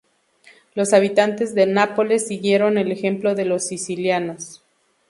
Los 0.73 0.93
habitantes 0.93 1.53
de 1.53 1.67
Nápoles 1.67 2.25
siguieron 2.25 2.79
el 2.79 2.91
ejemplo 2.91 3.35
de 3.35 3.45
los 3.45 3.67
sicilianos. 3.67 4.63